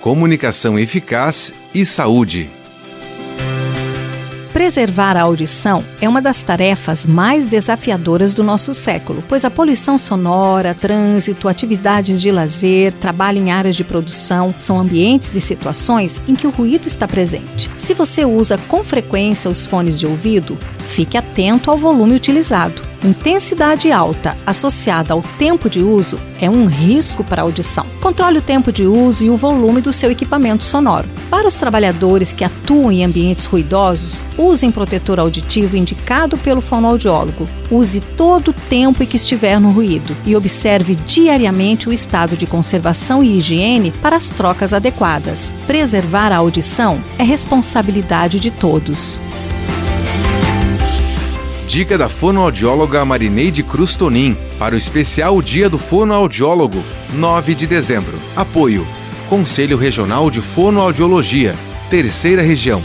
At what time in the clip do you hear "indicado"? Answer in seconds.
35.76-36.36